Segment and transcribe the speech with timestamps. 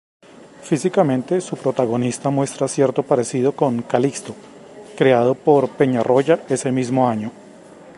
[0.63, 4.33] Físicamente, su protagonista muestra cierto parecido con "Calixto",
[4.97, 7.31] creado por Peñarroya ese mismo año.